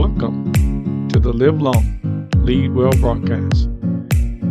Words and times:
Welcome 0.00 1.08
to 1.10 1.18
the 1.20 1.30
Live 1.30 1.60
Long, 1.60 2.26
Lead 2.36 2.72
Well 2.72 2.90
broadcast. 3.02 3.66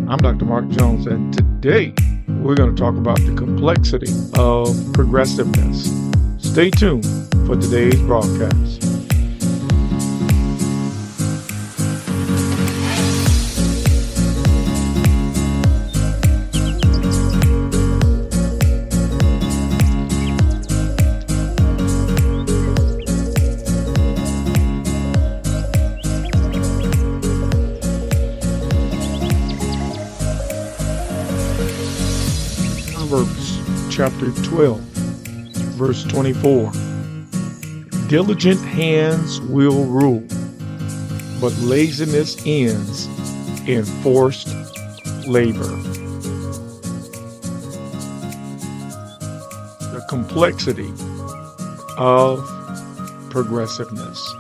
I'm 0.08 0.18
Dr. 0.18 0.46
Mark 0.46 0.70
Jones, 0.70 1.08
and 1.08 1.34
today 1.34 1.92
we're 2.28 2.54
going 2.54 2.76
to 2.76 2.80
talk 2.80 2.96
about 2.96 3.18
the 3.22 3.34
complexity 3.34 4.14
of 4.36 4.68
progressiveness. 4.94 5.92
Stay 6.38 6.70
tuned 6.70 7.04
for 7.48 7.56
today's 7.56 8.00
broadcast. 8.02 8.89
Proverbs 33.10 33.58
chapter 33.90 34.30
12, 34.44 34.80
verse 35.80 36.04
24. 36.04 36.72
Diligent 38.08 38.62
hands 38.62 39.42
will 39.42 39.86
rule, 39.86 40.24
but 41.42 41.52
laziness 41.58 42.38
ends 42.46 43.08
in 43.68 43.84
forced 44.04 44.50
labor. 45.28 45.64
The 49.90 50.06
complexity 50.08 50.94
of 51.98 52.48
progressiveness. 53.32 54.36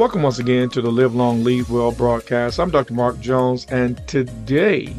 Welcome 0.00 0.22
once 0.22 0.38
again 0.38 0.70
to 0.70 0.80
the 0.80 0.90
Live 0.90 1.14
Long 1.14 1.44
Lead 1.44 1.68
Well 1.68 1.92
broadcast. 1.92 2.58
I'm 2.58 2.70
Dr. 2.70 2.94
Mark 2.94 3.20
Jones, 3.20 3.66
and 3.66 3.98
today 4.08 4.96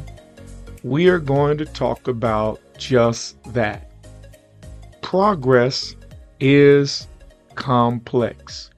we 0.83 1.09
are 1.09 1.17
going 1.17 1.57
to 1.57 1.65
talk 1.65 2.07
about 2.07 2.61
just 2.77 3.43
that. 3.45 3.91
Progress 5.01 5.95
is 6.39 7.07
complex. 7.55 8.69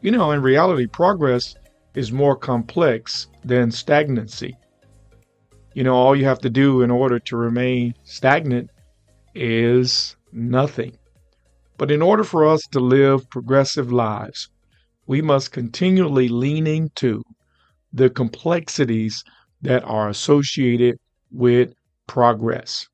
You 0.00 0.10
know, 0.10 0.30
in 0.30 0.40
reality, 0.40 0.86
progress 0.86 1.54
is 1.94 2.12
more 2.12 2.34
complex 2.34 3.26
than 3.44 3.70
stagnancy. 3.70 4.56
You 5.74 5.84
know, 5.84 5.96
all 5.96 6.16
you 6.16 6.24
have 6.24 6.40
to 6.40 6.48
do 6.48 6.80
in 6.80 6.90
order 6.90 7.18
to 7.18 7.36
remain 7.36 7.94
stagnant 8.04 8.70
is 9.34 10.16
nothing. 10.32 10.96
But 11.76 11.90
in 11.90 12.00
order 12.00 12.24
for 12.24 12.46
us 12.46 12.62
to 12.68 12.80
live 12.80 13.28
progressive 13.28 13.92
lives, 13.92 14.48
we 15.06 15.22
must 15.22 15.52
continually 15.52 16.28
lean 16.28 16.66
into 16.66 17.22
the 17.92 18.10
complexities 18.10 19.24
that 19.62 19.82
are 19.84 20.08
associated 20.08 20.96
with 21.30 21.72
progress. 22.06 22.86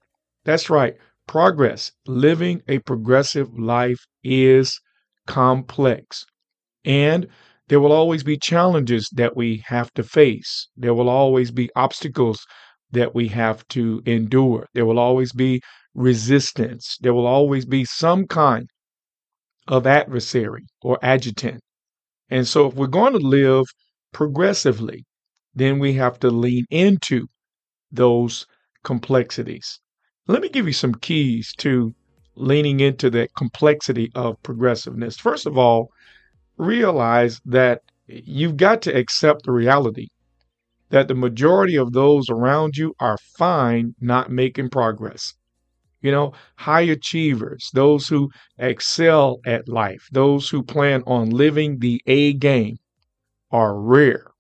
That's 0.44 0.70
right, 0.70 0.96
progress, 1.26 1.92
living 2.06 2.62
a 2.68 2.78
progressive 2.80 3.58
life 3.58 4.06
is 4.24 4.80
complex. 5.26 6.24
And 6.84 7.26
there 7.68 7.80
will 7.80 7.92
always 7.92 8.22
be 8.22 8.38
challenges 8.38 9.08
that 9.14 9.36
we 9.36 9.62
have 9.66 9.92
to 9.94 10.02
face. 10.02 10.68
There 10.76 10.94
will 10.94 11.08
always 11.08 11.50
be 11.50 11.70
obstacles 11.76 12.46
that 12.92 13.14
we 13.14 13.28
have 13.28 13.66
to 13.68 14.02
endure. 14.06 14.66
There 14.74 14.86
will 14.86 14.98
always 14.98 15.32
be 15.32 15.60
resistance. 15.94 16.96
There 17.00 17.14
will 17.14 17.26
always 17.26 17.66
be 17.66 17.84
some 17.84 18.26
kind 18.26 18.68
of 19.68 19.86
adversary 19.86 20.66
or 20.82 20.98
adjutant 21.02 21.60
and 22.30 22.46
so, 22.46 22.66
if 22.68 22.74
we're 22.74 22.86
going 22.86 23.12
to 23.12 23.18
live 23.18 23.66
progressively, 24.12 25.04
then 25.54 25.78
we 25.78 25.94
have 25.94 26.18
to 26.20 26.30
lean 26.30 26.64
into 26.70 27.26
those 27.90 28.46
complexities. 28.84 29.80
Let 30.26 30.42
me 30.42 30.48
give 30.48 30.66
you 30.66 30.72
some 30.72 30.94
keys 30.94 31.52
to 31.58 31.94
leaning 32.34 32.80
into 32.80 33.10
that 33.10 33.34
complexity 33.36 34.10
of 34.14 34.42
progressiveness. 34.42 35.16
First 35.16 35.46
of 35.46 35.56
all, 35.56 35.90
realize 36.58 37.40
that 37.44 37.82
you've 38.06 38.56
got 38.56 38.82
to 38.82 38.96
accept 38.96 39.44
the 39.44 39.52
reality 39.52 40.08
that 40.90 41.08
the 41.08 41.14
majority 41.14 41.76
of 41.76 41.92
those 41.92 42.30
around 42.30 42.76
you 42.76 42.94
are 43.00 43.18
fine 43.18 43.94
not 44.00 44.30
making 44.30 44.70
progress. 44.70 45.34
You 46.06 46.12
know, 46.12 46.32
high 46.58 46.82
achievers, 46.98 47.70
those 47.74 48.08
who 48.08 48.30
excel 48.58 49.40
at 49.44 49.68
life, 49.68 50.08
those 50.12 50.50
who 50.50 50.62
plan 50.62 51.02
on 51.06 51.30
living 51.30 51.80
the 51.80 52.00
A 52.06 52.32
game 52.34 52.76
are 53.50 53.80
rare. 53.80 54.30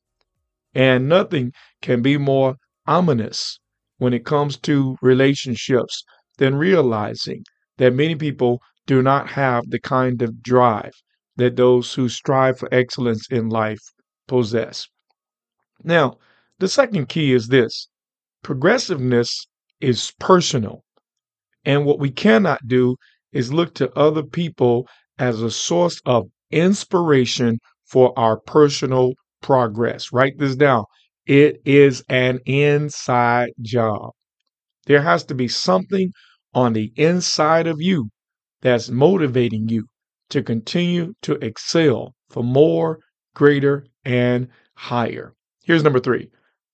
And 0.74 1.08
nothing 1.08 1.52
can 1.82 2.02
be 2.02 2.18
more 2.18 2.56
ominous 2.86 3.58
when 3.98 4.12
it 4.12 4.24
comes 4.24 4.56
to 4.58 4.96
relationships 5.02 6.04
than 6.38 6.54
realizing 6.54 7.42
that 7.78 7.94
many 7.94 8.14
people 8.14 8.62
do 8.86 9.02
not 9.02 9.30
have 9.30 9.68
the 9.70 9.80
kind 9.80 10.22
of 10.22 10.42
drive 10.42 10.92
that 11.36 11.56
those 11.56 11.94
who 11.94 12.08
strive 12.08 12.58
for 12.58 12.68
excellence 12.72 13.26
in 13.30 13.48
life 13.48 13.82
possess. 14.28 14.86
Now, 15.84 16.18
the 16.60 16.68
second 16.68 17.08
key 17.08 17.32
is 17.32 17.48
this 17.48 17.88
progressiveness 18.42 19.48
is 19.80 20.12
personal. 20.20 20.85
And 21.66 21.84
what 21.84 21.98
we 21.98 22.10
cannot 22.10 22.66
do 22.68 22.96
is 23.32 23.52
look 23.52 23.74
to 23.74 23.92
other 23.98 24.22
people 24.22 24.88
as 25.18 25.42
a 25.42 25.50
source 25.50 26.00
of 26.06 26.28
inspiration 26.50 27.58
for 27.84 28.16
our 28.18 28.38
personal 28.38 29.14
progress. 29.42 30.12
Write 30.12 30.38
this 30.38 30.54
down. 30.56 30.84
It 31.26 31.60
is 31.64 32.04
an 32.08 32.38
inside 32.46 33.50
job. 33.60 34.12
There 34.86 35.02
has 35.02 35.24
to 35.24 35.34
be 35.34 35.48
something 35.48 36.12
on 36.54 36.72
the 36.72 36.92
inside 36.96 37.66
of 37.66 37.80
you 37.80 38.10
that's 38.62 38.88
motivating 38.88 39.68
you 39.68 39.86
to 40.30 40.42
continue 40.42 41.14
to 41.22 41.32
excel 41.44 42.14
for 42.30 42.44
more, 42.44 43.00
greater, 43.34 43.84
and 44.04 44.48
higher. 44.76 45.34
Here's 45.64 45.82
number 45.82 46.00
three 46.00 46.30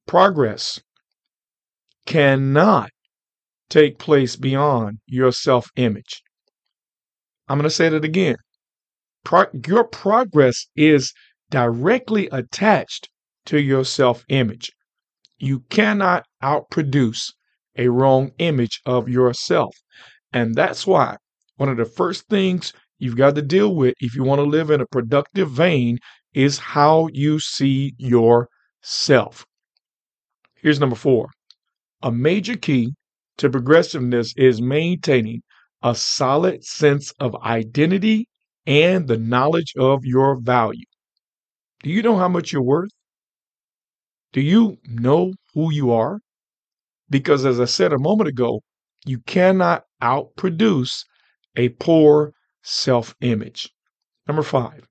progress 0.06 0.81
cannot 2.04 2.91
take 3.72 3.98
place 3.98 4.36
beyond 4.36 4.98
your 5.06 5.32
self 5.32 5.70
image. 5.76 6.22
I'm 7.48 7.56
going 7.56 7.64
to 7.64 7.70
say 7.70 7.88
that 7.88 8.04
again. 8.04 8.36
Pro- 9.24 9.46
your 9.66 9.84
progress 9.84 10.66
is 10.76 11.12
directly 11.50 12.28
attached 12.30 13.08
to 13.46 13.58
your 13.58 13.84
self 13.84 14.24
image. 14.28 14.70
You 15.38 15.60
cannot 15.70 16.26
outproduce 16.42 17.32
a 17.76 17.88
wrong 17.88 18.32
image 18.38 18.80
of 18.84 19.08
yourself. 19.08 19.74
And 20.32 20.54
that's 20.54 20.86
why 20.86 21.16
one 21.56 21.70
of 21.70 21.78
the 21.78 21.86
first 21.86 22.28
things 22.28 22.72
you've 22.98 23.16
got 23.16 23.34
to 23.36 23.42
deal 23.42 23.74
with 23.74 23.94
if 24.00 24.14
you 24.14 24.22
want 24.22 24.40
to 24.40 24.44
live 24.44 24.70
in 24.70 24.82
a 24.82 24.86
productive 24.86 25.50
vein 25.50 25.98
is 26.34 26.58
how 26.58 27.08
you 27.12 27.40
see 27.40 27.94
yourself. 27.96 29.46
Here's 30.56 30.80
number 30.80 30.96
four 30.96 31.28
a 32.02 32.12
major 32.12 32.56
key 32.56 32.92
to 33.38 33.50
progressiveness 33.50 34.34
is 34.37 34.62
maintaining 34.62 35.43
a 35.82 35.94
solid 35.94 36.65
sense 36.65 37.12
of 37.20 37.34
identity 37.43 38.28
and 38.66 39.09
the 39.09 39.19
knowledge 39.19 39.75
of 39.76 40.04
your 40.04 40.41
value. 40.41 40.84
Do 41.82 41.91
you 41.91 42.03
know 42.03 42.16
how 42.16 42.28
much 42.28 42.53
you're 42.53 42.62
worth? 42.62 42.91
Do 44.32 44.41
you 44.41 44.78
know 44.84 45.34
who 45.54 45.72
you 45.72 45.93
are? 45.93 46.20
Because 47.10 47.44
as 47.44 47.60
I 47.60 47.66
said 47.66 47.93
a 47.93 47.98
moment 47.98 48.28
ago, 48.28 48.62
you 49.04 49.20
cannot 49.20 49.84
outproduce 50.03 51.04
a 51.56 51.69
poor 51.70 52.32
self 52.62 53.14
image. 53.20 53.70
Number 54.26 54.43
five, 54.43 54.88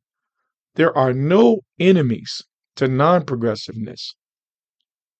there 0.76 0.96
are 0.98 1.14
no 1.14 1.62
enemies 1.80 2.44
to 2.76 2.88
non 2.88 3.26
progressiveness, 3.26 4.16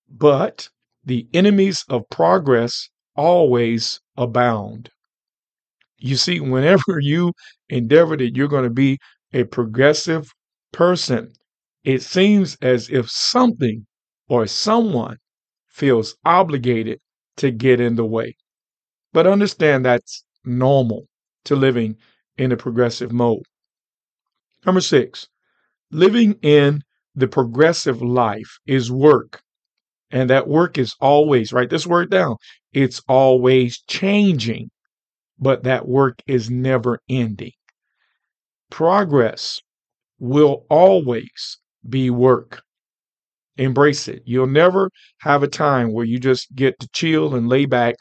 but 0.08 0.70
the 1.04 1.28
enemies 1.34 1.84
of 1.90 2.08
progress 2.12 2.91
always 3.16 4.02
abound. 4.18 4.92
You 6.00 6.18
see, 6.18 6.42
whenever 6.42 7.00
you 7.00 7.32
endeavor 7.70 8.18
that 8.18 8.36
you're 8.36 8.50
going 8.50 8.66
to 8.66 8.70
be 8.70 9.00
a 9.32 9.46
progressive 9.46 10.30
person, 10.74 11.32
it 11.86 12.02
seems 12.02 12.58
as 12.62 12.90
if 12.90 13.10
something 13.10 13.88
or 14.28 14.48
someone 14.48 15.18
feels 15.70 16.18
obligated 16.26 17.00
to 17.38 17.52
get 17.52 17.80
in 17.80 17.96
the 17.96 18.06
way. 18.06 18.36
But 19.14 19.28
understand 19.28 19.86
that's 19.86 20.24
normal 20.46 21.08
to 21.46 21.56
living 21.56 21.98
in 22.38 22.52
a 22.52 22.58
progressive 22.58 23.12
mode. 23.12 23.44
Number 24.66 24.82
six, 24.82 25.28
living 25.92 26.34
in 26.42 26.84
the 27.16 27.28
progressive 27.28 28.02
life 28.02 28.60
is 28.68 28.92
work. 28.92 29.44
And 30.12 30.30
that 30.30 30.48
work 30.48 30.78
is 30.78 30.96
always, 31.02 31.54
write 31.54 31.70
this 31.72 31.88
word 31.88 32.12
down, 32.12 32.38
it's 32.74 33.02
always 33.08 33.82
changing. 33.88 34.70
but 35.40 35.64
that 35.64 35.88
work 35.88 36.22
is 36.28 36.50
never 36.50 37.00
ending. 37.10 37.52
Progress 38.72 39.62
will 40.18 40.66
always 40.68 41.60
be 41.88 42.10
work. 42.10 42.64
Embrace 43.58 44.08
it. 44.08 44.24
You'll 44.26 44.48
never 44.48 44.92
have 45.22 45.44
a 45.44 45.48
time 45.48 45.94
where 45.94 46.06
you 46.06 46.20
just 46.20 46.54
get 46.56 46.80
to 46.80 46.90
chill 46.94 47.36
and 47.36 47.48
lay 47.50 47.66
back 47.66 47.96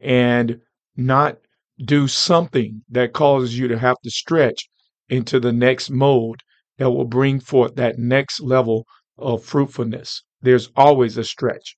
and 0.00 0.60
not 0.96 1.38
do 1.84 2.08
something 2.08 2.84
that 2.90 3.12
causes 3.12 3.58
you 3.58 3.68
to 3.68 3.78
have 3.78 3.96
to 4.04 4.10
stretch 4.10 4.68
into 5.08 5.40
the 5.40 5.52
next 5.52 5.90
mode 5.90 6.42
that 6.78 6.90
will 6.90 7.06
bring 7.06 7.40
forth 7.40 7.76
that 7.76 7.98
next 7.98 8.40
level 8.40 8.86
of 9.18 9.44
fruitfulness. 9.44 10.22
There's 10.40 10.70
always 10.76 11.16
a 11.16 11.24
stretch. 11.24 11.76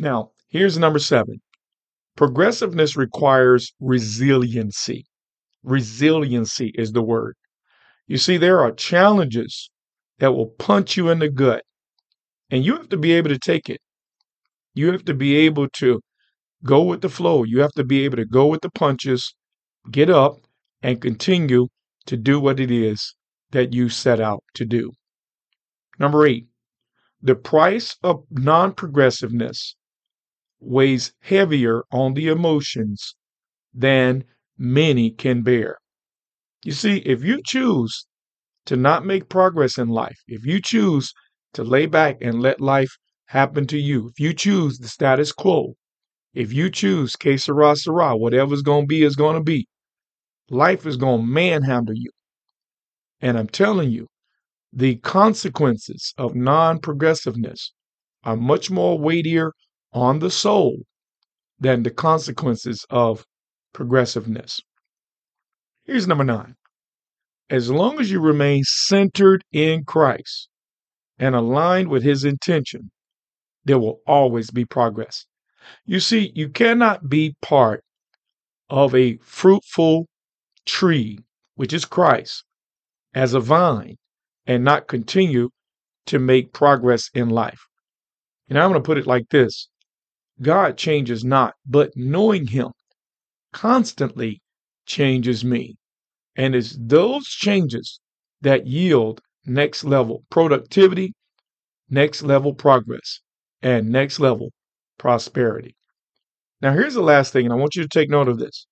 Now, 0.00 0.30
here's 0.48 0.78
number 0.78 0.98
seven 0.98 1.40
progressiveness 2.16 2.96
requires 2.96 3.72
resiliency. 3.80 5.06
Resiliency 5.62 6.72
is 6.74 6.92
the 6.92 7.02
word. 7.02 7.36
You 8.06 8.18
see, 8.18 8.36
there 8.38 8.60
are 8.60 8.72
challenges 8.72 9.70
that 10.18 10.32
will 10.32 10.48
punch 10.58 10.96
you 10.96 11.10
in 11.10 11.20
the 11.20 11.28
gut, 11.28 11.62
and 12.50 12.64
you 12.64 12.76
have 12.76 12.88
to 12.88 12.96
be 12.96 13.12
able 13.12 13.28
to 13.30 13.38
take 13.38 13.68
it. 13.68 13.80
You 14.74 14.90
have 14.92 15.04
to 15.04 15.14
be 15.14 15.36
able 15.36 15.68
to 15.74 16.00
go 16.64 16.82
with 16.82 17.02
the 17.02 17.08
flow. 17.08 17.44
You 17.44 17.60
have 17.60 17.72
to 17.72 17.84
be 17.84 18.04
able 18.04 18.16
to 18.16 18.24
go 18.24 18.46
with 18.46 18.62
the 18.62 18.70
punches, 18.70 19.34
get 19.90 20.10
up, 20.10 20.38
and 20.82 21.00
continue 21.00 21.68
to 22.06 22.16
do 22.16 22.40
what 22.40 22.58
it 22.60 22.70
is 22.70 23.14
that 23.50 23.74
you 23.74 23.88
set 23.88 24.20
out 24.20 24.42
to 24.54 24.64
do. 24.64 24.92
Number 25.98 26.26
eight, 26.26 26.46
the 27.20 27.34
price 27.34 27.96
of 28.02 28.24
non 28.30 28.74
progressiveness 28.74 29.76
weighs 30.60 31.12
heavier 31.20 31.84
on 31.90 32.14
the 32.14 32.28
emotions 32.28 33.16
than 33.74 34.24
many 34.56 35.10
can 35.10 35.42
bear. 35.42 35.78
You 36.64 36.72
see, 36.72 36.98
if 36.98 37.22
you 37.24 37.40
choose 37.44 38.06
to 38.66 38.76
not 38.76 39.06
make 39.06 39.28
progress 39.28 39.78
in 39.78 39.88
life, 39.88 40.20
if 40.26 40.44
you 40.44 40.60
choose 40.60 41.12
to 41.54 41.64
lay 41.64 41.86
back 41.86 42.18
and 42.20 42.40
let 42.40 42.60
life 42.60 42.96
happen 43.26 43.66
to 43.68 43.78
you, 43.78 44.08
if 44.08 44.20
you 44.20 44.32
choose 44.32 44.78
the 44.78 44.88
status 44.88 45.32
quo, 45.32 45.74
if 46.34 46.52
you 46.52 46.70
choose 46.70 47.16
que 47.16 47.38
sera, 47.38 47.74
sera, 47.76 48.16
whatever's 48.16 48.62
going 48.62 48.82
to 48.82 48.86
be 48.86 49.02
is 49.02 49.16
going 49.16 49.34
to 49.34 49.42
be, 49.42 49.66
life 50.50 50.86
is 50.86 50.96
going 50.96 51.20
to 51.20 51.26
manhandle 51.26 51.94
you. 51.96 52.10
And 53.20 53.38
I'm 53.38 53.48
telling 53.48 53.90
you, 53.90 54.08
the 54.72 54.96
consequences 54.96 56.14
of 56.18 56.34
non 56.34 56.78
progressiveness 56.78 57.72
are 58.24 58.36
much 58.36 58.70
more 58.70 58.98
weightier 58.98 59.52
on 59.92 60.18
the 60.18 60.30
soul 60.30 60.82
than 61.58 61.82
the 61.82 61.90
consequences 61.90 62.84
of 62.90 63.24
progressiveness. 63.72 64.60
Here's 65.84 66.06
number 66.06 66.24
nine. 66.24 66.54
As 67.50 67.70
long 67.70 67.98
as 67.98 68.10
you 68.10 68.20
remain 68.20 68.62
centered 68.64 69.42
in 69.52 69.84
Christ 69.84 70.48
and 71.18 71.34
aligned 71.34 71.88
with 71.88 72.02
his 72.02 72.24
intention, 72.24 72.90
there 73.64 73.78
will 73.78 74.00
always 74.06 74.50
be 74.50 74.64
progress. 74.64 75.26
You 75.86 76.00
see, 76.00 76.32
you 76.34 76.50
cannot 76.50 77.08
be 77.08 77.36
part 77.40 77.82
of 78.68 78.94
a 78.94 79.16
fruitful 79.18 80.08
tree, 80.66 81.20
which 81.54 81.72
is 81.72 81.86
Christ, 81.86 82.44
as 83.14 83.32
a 83.32 83.40
vine 83.40 83.96
and 84.48 84.64
not 84.64 84.88
continue 84.88 85.50
to 86.06 86.18
make 86.18 86.52
progress 86.52 87.10
in 87.14 87.28
life. 87.28 87.60
And 88.48 88.58
I'm 88.58 88.70
going 88.70 88.82
to 88.82 88.86
put 88.86 88.98
it 88.98 89.06
like 89.06 89.28
this 89.28 89.68
God 90.42 90.76
changes 90.76 91.24
not, 91.24 91.54
but 91.66 91.92
knowing 91.94 92.46
Him 92.48 92.70
constantly 93.52 94.40
changes 94.86 95.44
me. 95.44 95.76
And 96.34 96.54
it's 96.54 96.76
those 96.80 97.26
changes 97.26 98.00
that 98.40 98.66
yield 98.66 99.20
next 99.44 99.84
level 99.84 100.24
productivity, 100.30 101.12
next 101.90 102.22
level 102.22 102.54
progress, 102.54 103.20
and 103.60 103.90
next 103.90 104.18
level 104.20 104.50
prosperity. 104.98 105.76
Now, 106.62 106.72
here's 106.72 106.94
the 106.94 107.02
last 107.02 107.32
thing, 107.32 107.44
and 107.44 107.52
I 107.52 107.56
want 107.56 107.76
you 107.76 107.82
to 107.82 107.88
take 107.88 108.10
note 108.10 108.28
of 108.28 108.38
this. 108.38 108.66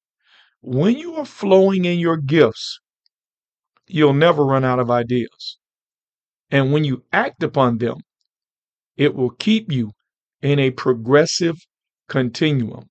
When 0.61 0.97
you 0.97 1.17
are 1.17 1.25
flowing 1.27 1.85
in 1.85 1.99
your 1.99 2.17
gifts, 2.17 2.81
you'll 3.87 4.15
never 4.15 4.45
run 4.45 4.65
out 4.65 4.79
of 4.79 4.91
ideas. 4.91 5.59
And 6.51 6.73
when 6.73 6.85
you 6.85 7.05
act 7.13 7.43
upon 7.43 7.79
them, 7.79 7.97
it 8.97 9.15
will 9.15 9.31
keep 9.31 9.73
you 9.73 9.93
in 10.43 10.59
a 10.59 10.71
progressive 10.71 11.57
continuum. 12.09 12.85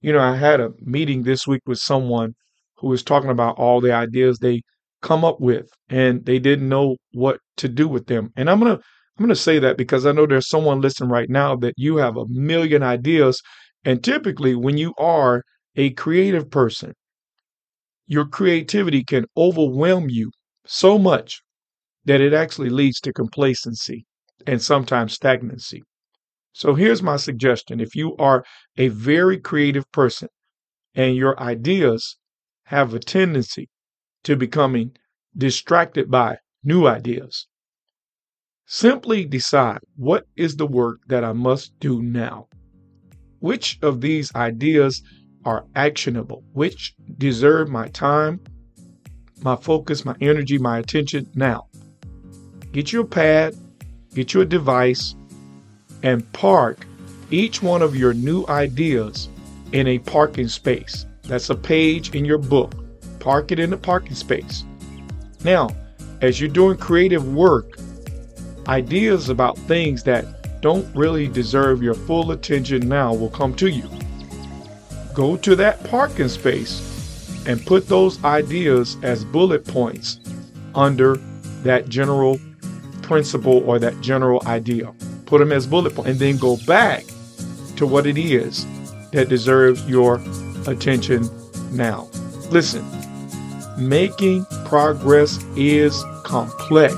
You 0.00 0.12
know, 0.12 0.20
I 0.20 0.36
had 0.36 0.60
a 0.60 0.72
meeting 0.80 1.22
this 1.22 1.46
week 1.46 1.62
with 1.66 1.78
someone 1.78 2.34
who 2.76 2.88
was 2.88 3.02
talking 3.02 3.30
about 3.30 3.58
all 3.58 3.80
the 3.80 3.92
ideas 3.92 4.38
they 4.38 4.62
come 5.02 5.24
up 5.24 5.40
with 5.40 5.68
and 5.88 6.24
they 6.24 6.38
didn't 6.38 6.68
know 6.68 6.96
what 7.12 7.38
to 7.56 7.68
do 7.68 7.88
with 7.88 8.06
them. 8.06 8.32
And 8.36 8.50
I'm 8.50 8.60
going 8.60 8.76
to 8.76 8.82
I'm 9.18 9.26
going 9.26 9.28
to 9.28 9.36
say 9.36 9.58
that 9.58 9.76
because 9.76 10.06
I 10.06 10.12
know 10.12 10.26
there's 10.26 10.48
someone 10.48 10.80
listening 10.80 11.10
right 11.10 11.28
now 11.28 11.54
that 11.56 11.74
you 11.76 11.96
have 11.98 12.16
a 12.16 12.26
million 12.28 12.82
ideas 12.82 13.42
and 13.84 14.02
typically 14.02 14.54
when 14.54 14.78
you 14.78 14.94
are 14.98 15.42
a 15.76 15.90
creative 15.90 16.50
person, 16.50 16.94
your 18.06 18.26
creativity 18.26 19.04
can 19.04 19.26
overwhelm 19.36 20.08
you 20.08 20.30
so 20.66 20.98
much 20.98 21.42
that 22.04 22.20
it 22.20 22.32
actually 22.32 22.70
leads 22.70 23.00
to 23.00 23.12
complacency 23.12 24.06
and 24.46 24.60
sometimes 24.60 25.12
stagnancy. 25.12 25.82
So 26.52 26.74
here's 26.74 27.02
my 27.02 27.16
suggestion. 27.16 27.80
If 27.80 27.94
you 27.94 28.16
are 28.16 28.44
a 28.76 28.88
very 28.88 29.38
creative 29.38 29.90
person 29.92 30.28
and 30.94 31.14
your 31.14 31.38
ideas 31.40 32.16
have 32.64 32.92
a 32.94 32.98
tendency 32.98 33.68
to 34.24 34.36
becoming 34.36 34.96
distracted 35.36 36.10
by 36.10 36.38
new 36.64 36.86
ideas, 36.86 37.46
simply 38.66 39.24
decide 39.24 39.78
what 39.96 40.26
is 40.36 40.56
the 40.56 40.66
work 40.66 41.00
that 41.06 41.24
I 41.24 41.32
must 41.32 41.78
do 41.80 42.02
now. 42.02 42.48
Which 43.38 43.78
of 43.82 44.00
these 44.00 44.34
ideas 44.34 45.02
are 45.44 45.64
actionable, 45.74 46.44
which 46.52 46.94
deserve 47.16 47.68
my 47.68 47.88
time, 47.88 48.40
my 49.42 49.56
focus, 49.56 50.04
my 50.04 50.14
energy, 50.20 50.58
my 50.58 50.78
attention 50.78 51.26
now. 51.34 51.69
Get 52.72 52.92
you 52.92 53.00
a 53.00 53.04
pad, 53.04 53.56
get 54.14 54.32
you 54.32 54.42
a 54.42 54.46
device, 54.46 55.16
and 56.02 56.30
park 56.32 56.86
each 57.30 57.62
one 57.62 57.82
of 57.82 57.96
your 57.96 58.14
new 58.14 58.44
ideas 58.48 59.28
in 59.72 59.86
a 59.86 59.98
parking 59.98 60.48
space. 60.48 61.06
That's 61.22 61.50
a 61.50 61.54
page 61.54 62.14
in 62.14 62.24
your 62.24 62.38
book. 62.38 62.74
Park 63.18 63.52
it 63.52 63.58
in 63.58 63.70
the 63.70 63.76
parking 63.76 64.14
space. 64.14 64.64
Now, 65.44 65.70
as 66.20 66.40
you're 66.40 66.48
doing 66.48 66.76
creative 66.76 67.34
work, 67.34 67.76
ideas 68.68 69.28
about 69.28 69.58
things 69.58 70.02
that 70.04 70.60
don't 70.60 70.86
really 70.94 71.26
deserve 71.26 71.82
your 71.82 71.94
full 71.94 72.32
attention 72.32 72.88
now 72.88 73.14
will 73.14 73.30
come 73.30 73.54
to 73.54 73.68
you. 73.68 73.88
Go 75.14 75.36
to 75.38 75.56
that 75.56 75.82
parking 75.84 76.28
space 76.28 76.86
and 77.46 77.64
put 77.66 77.88
those 77.88 78.22
ideas 78.24 78.96
as 79.02 79.24
bullet 79.24 79.64
points 79.66 80.20
under 80.74 81.16
that 81.62 81.88
general 81.88 82.38
principle 83.10 83.68
or 83.68 83.80
that 83.80 84.00
general 84.00 84.40
idea 84.46 84.94
put 85.26 85.40
them 85.40 85.50
as 85.50 85.66
bullet 85.66 85.92
points, 85.96 86.08
and 86.08 86.20
then 86.20 86.36
go 86.36 86.56
back 86.64 87.04
to 87.74 87.84
what 87.84 88.06
it 88.06 88.16
is 88.16 88.64
that 89.10 89.28
deserves 89.28 89.84
your 89.88 90.22
attention 90.68 91.28
now. 91.72 92.08
Listen, 92.52 92.84
making 93.76 94.44
progress 94.64 95.44
is 95.56 96.04
complex, 96.22 96.94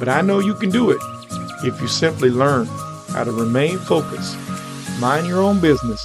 but 0.00 0.08
I 0.08 0.20
know 0.20 0.40
you 0.40 0.54
can 0.54 0.70
do 0.70 0.90
it 0.90 0.98
if 1.62 1.80
you 1.80 1.86
simply 1.86 2.30
learn 2.30 2.66
how 3.10 3.22
to 3.22 3.30
remain 3.30 3.78
focused, 3.78 4.36
mind 4.98 5.28
your 5.28 5.42
own 5.42 5.60
business, 5.60 6.04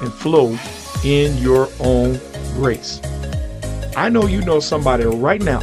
and 0.00 0.10
flow 0.10 0.56
in 1.04 1.36
your 1.36 1.68
own 1.78 2.18
grace. 2.54 3.02
I 3.98 4.08
know 4.08 4.26
you 4.26 4.40
know 4.40 4.60
somebody 4.60 5.04
right 5.04 5.42
now 5.42 5.60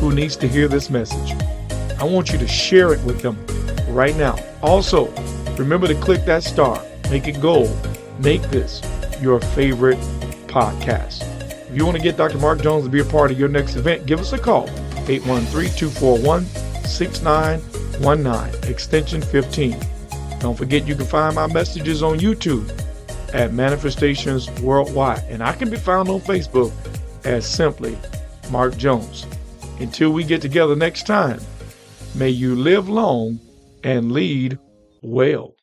who 0.00 0.14
needs 0.14 0.36
to 0.36 0.46
hear 0.46 0.68
this 0.68 0.90
message. 0.90 1.47
I 2.00 2.04
want 2.04 2.32
you 2.32 2.38
to 2.38 2.46
share 2.46 2.92
it 2.92 3.02
with 3.02 3.22
them 3.22 3.36
right 3.88 4.16
now. 4.16 4.38
Also, 4.62 5.12
remember 5.56 5.86
to 5.88 5.94
click 5.96 6.24
that 6.24 6.42
star, 6.44 6.82
make 7.10 7.26
it 7.26 7.40
gold, 7.40 7.76
make 8.20 8.42
this 8.42 8.80
your 9.20 9.40
favorite 9.40 9.98
podcast. 10.46 11.22
If 11.68 11.76
you 11.76 11.84
want 11.84 11.96
to 11.96 12.02
get 12.02 12.16
Dr. 12.16 12.38
Mark 12.38 12.62
Jones 12.62 12.84
to 12.84 12.90
be 12.90 13.00
a 13.00 13.04
part 13.04 13.30
of 13.30 13.38
your 13.38 13.48
next 13.48 13.76
event, 13.76 14.06
give 14.06 14.20
us 14.20 14.32
a 14.32 14.38
call 14.38 14.68
813 15.08 15.76
241 15.76 16.44
6919, 16.84 18.70
extension 18.70 19.20
15. 19.20 19.76
Don't 20.38 20.56
forget 20.56 20.86
you 20.86 20.94
can 20.94 21.06
find 21.06 21.34
my 21.34 21.46
messages 21.46 22.02
on 22.02 22.18
YouTube 22.18 22.68
at 23.34 23.52
Manifestations 23.52 24.48
Worldwide, 24.60 25.22
and 25.28 25.42
I 25.42 25.52
can 25.52 25.68
be 25.68 25.76
found 25.76 26.08
on 26.08 26.20
Facebook 26.20 26.72
as 27.24 27.46
simply 27.46 27.98
Mark 28.50 28.76
Jones. 28.76 29.26
Until 29.80 30.10
we 30.10 30.24
get 30.24 30.40
together 30.40 30.74
next 30.74 31.06
time, 31.06 31.40
may 32.18 32.28
you 32.28 32.56
live 32.56 32.88
long 32.88 33.38
and 33.84 34.10
lead 34.10 34.58
well. 35.02 35.57